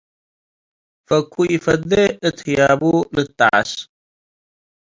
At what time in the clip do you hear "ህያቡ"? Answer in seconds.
2.45-2.81